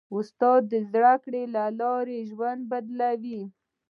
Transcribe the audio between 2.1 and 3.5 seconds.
ژوند بدلوي.